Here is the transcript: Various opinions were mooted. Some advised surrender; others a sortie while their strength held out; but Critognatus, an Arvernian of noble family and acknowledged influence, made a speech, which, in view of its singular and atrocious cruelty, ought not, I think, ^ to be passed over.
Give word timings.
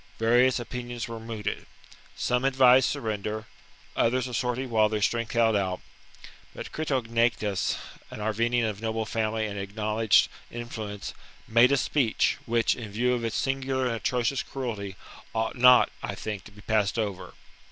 Various 0.17 0.57
opinions 0.59 1.07
were 1.07 1.19
mooted. 1.19 1.67
Some 2.15 2.43
advised 2.43 2.89
surrender; 2.89 3.45
others 3.95 4.27
a 4.27 4.33
sortie 4.33 4.65
while 4.65 4.89
their 4.89 4.99
strength 4.99 5.33
held 5.33 5.55
out; 5.55 5.79
but 6.55 6.71
Critognatus, 6.71 7.77
an 8.09 8.19
Arvernian 8.19 8.65
of 8.67 8.81
noble 8.81 9.05
family 9.05 9.45
and 9.45 9.59
acknowledged 9.59 10.27
influence, 10.49 11.13
made 11.47 11.71
a 11.71 11.77
speech, 11.77 12.39
which, 12.47 12.73
in 12.75 12.91
view 12.91 13.13
of 13.13 13.23
its 13.23 13.35
singular 13.35 13.85
and 13.85 13.95
atrocious 13.97 14.41
cruelty, 14.41 14.95
ought 15.35 15.55
not, 15.55 15.91
I 16.01 16.15
think, 16.15 16.41
^ 16.41 16.45
to 16.45 16.51
be 16.51 16.61
passed 16.61 16.97
over. 16.97 17.35